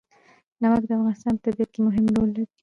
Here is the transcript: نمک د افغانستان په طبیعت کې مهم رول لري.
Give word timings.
نمک 0.61 0.83
د 0.87 0.91
افغانستان 0.97 1.33
په 1.37 1.41
طبیعت 1.45 1.69
کې 1.73 1.79
مهم 1.87 2.05
رول 2.15 2.29
لري. 2.35 2.43